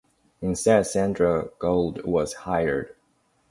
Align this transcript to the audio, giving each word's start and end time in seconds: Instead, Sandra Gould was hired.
Instead, 0.41 0.87
Sandra 0.87 1.49
Gould 1.59 2.03
was 2.07 2.33
hired. 2.33 2.95